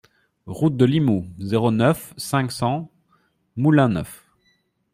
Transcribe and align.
Route 0.47 0.77
de 0.77 0.85
Limoux, 0.85 1.27
zéro 1.37 1.69
neuf, 1.69 2.15
cinq 2.17 2.51
cents 2.51 2.89
Moulin-Neuf 3.55 4.23